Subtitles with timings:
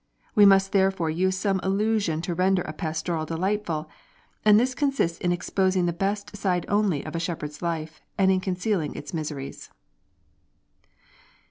[0.33, 3.87] We must therefore use some illusion to render a Pastoral delightful,
[4.43, 8.39] and this consists in exposing the best side only of a shepherd's life, and in
[8.39, 9.69] concealing its miseries."